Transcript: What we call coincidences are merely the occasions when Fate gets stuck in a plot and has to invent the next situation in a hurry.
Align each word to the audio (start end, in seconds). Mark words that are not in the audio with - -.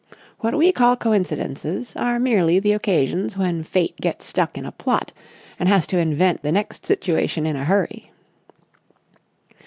What 0.39 0.57
we 0.57 0.71
call 0.71 0.95
coincidences 0.95 1.95
are 1.95 2.17
merely 2.17 2.57
the 2.57 2.71
occasions 2.73 3.37
when 3.37 3.63
Fate 3.63 3.95
gets 4.01 4.25
stuck 4.25 4.57
in 4.57 4.65
a 4.65 4.71
plot 4.71 5.13
and 5.59 5.69
has 5.69 5.85
to 5.85 5.99
invent 5.99 6.41
the 6.41 6.51
next 6.51 6.87
situation 6.87 7.45
in 7.45 7.55
a 7.55 7.65
hurry. 7.65 8.09